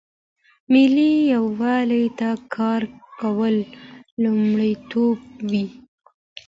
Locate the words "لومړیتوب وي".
4.23-5.65